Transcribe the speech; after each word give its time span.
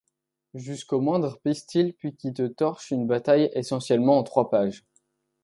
jusqu'au 0.55 0.99
moindre 0.99 1.37
pistil 1.43 1.93
puis 1.93 2.15
qui 2.15 2.33
te 2.33 2.47
torche 2.47 2.89
une 2.89 3.05
bataille 3.05 3.51
essentielle 3.53 3.99
en 4.09 4.23
trois 4.23 4.49
pages. 4.49 4.83